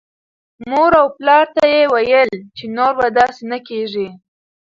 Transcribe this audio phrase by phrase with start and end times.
[0.69, 4.07] مور او پلار ته یې ویل چې نور به داسې نه کېږي.